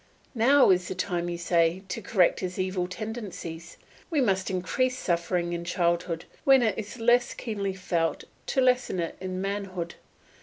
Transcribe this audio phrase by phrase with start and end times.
[0.33, 3.77] Now is the time, you say, to correct his evil tendencies;
[4.09, 9.15] we must increase suffering in childhood, when it is less keenly felt, to lessen it
[9.21, 9.93] in manhood.